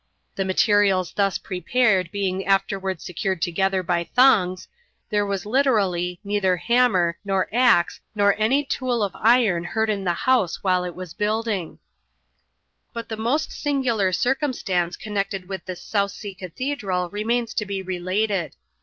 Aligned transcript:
The 0.35 0.45
materials 0.45 1.13
thus 1.13 1.37
prepared 1.37 2.09
being 2.09 2.43
afterwards 2.47 3.03
secured 3.03 3.39
together 3.39 3.83
by 3.83 4.03
thongs, 4.15 4.67
there 5.11 5.27
was 5.27 5.43
literaiiy" 5.43 6.17
neither 6.23 6.57
hammer, 6.57 7.19
nor 7.23 7.47
axe, 7.53 7.99
nor 8.15 8.33
any 8.39 8.63
tool 8.65 9.03
of 9.03 9.15
iron 9.15 9.63
heard 9.63 9.91
in 9.91 10.03
the 10.03 10.13
house 10.25 10.63
while 10.63 10.83
it 10.85 10.95
was 10.95 11.13
building*" 11.13 11.77
But 12.93 13.09
the 13.09 13.15
most 13.17 13.51
singular 13.51 14.11
circumstance 14.11 14.97
connected 14.97 15.47
with 15.47 15.65
this 15.65 15.83
South 15.83 16.09
Sea 16.09 16.33
cathedral 16.33 17.11
remains 17.11 17.53
to 17.53 17.65
be 17.67 17.83
related. 17.83 18.55